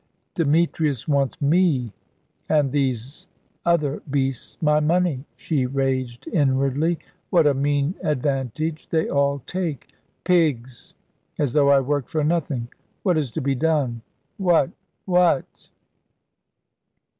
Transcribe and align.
"Demetrius 0.33 1.07
wants 1.07 1.39
me, 1.39 1.93
and 2.49 2.71
these 2.71 3.27
other 3.67 4.01
beasts 4.09 4.57
my 4.59 4.79
money," 4.79 5.23
she 5.35 5.67
raged 5.67 6.27
inwardly. 6.29 6.97
"What 7.29 7.45
a 7.45 7.53
mean 7.53 7.93
advantage 8.03 8.89
they 8.89 9.07
all 9.07 9.43
take! 9.45 9.89
Pigs! 10.23 10.95
As 11.37 11.53
though 11.53 11.69
I 11.69 11.81
worked 11.81 12.09
for 12.09 12.23
nothing. 12.23 12.67
What 13.03 13.15
is 13.15 13.29
to 13.29 13.41
be 13.41 13.53
done? 13.53 14.01
What 14.37 14.71
what?" 15.05 15.69